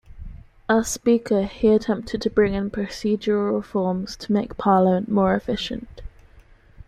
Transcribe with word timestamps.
As 0.67 0.87
Speaker, 0.87 1.43
he 1.43 1.67
attempted 1.67 2.23
to 2.23 2.29
bring 2.31 2.55
in 2.55 2.71
procedural 2.71 3.53
reforms 3.57 4.15
to 4.15 4.33
make 4.33 4.57
Parliament 4.57 5.09
more 5.09 5.35
efficient. 5.35 6.01